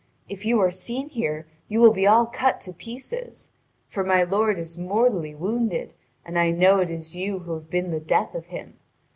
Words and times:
If 0.27 0.45
you 0.47 0.59
are 0.61 0.71
seen 0.71 1.09
here, 1.09 1.45
you 1.67 1.79
will 1.79 1.91
be 1.93 2.07
all 2.07 2.25
cut 2.25 2.59
to 2.61 2.73
pieces. 2.73 3.51
For 3.87 4.03
my 4.03 4.23
lord 4.23 4.57
is 4.57 4.75
mortally 4.75 5.35
wounded, 5.35 5.93
and 6.25 6.39
I 6.39 6.49
know 6.49 6.79
it 6.79 6.89
is 6.89 7.15
you 7.15 7.37
who 7.37 7.53
have 7.53 7.69
been 7.69 7.91
the 7.91 7.99
death 7.99 8.33
of 8.33 8.47
him. 8.47 8.79